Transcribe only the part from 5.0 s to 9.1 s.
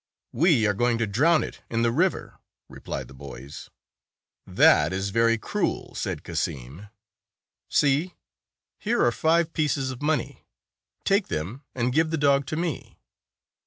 very cruel," said Cassim. "See, 177 here